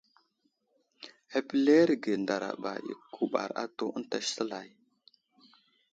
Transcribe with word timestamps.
Apəleerge 1.37 2.11
ndaraba 2.23 2.71
i 2.89 2.91
guɓar 3.13 3.49
atu 3.63 3.85
ənta 3.97 4.17
səlay. 4.31 4.69